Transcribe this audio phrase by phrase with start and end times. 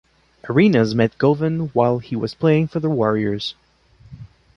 [0.49, 3.53] Arenas met Govan while he was playing for the Warriors.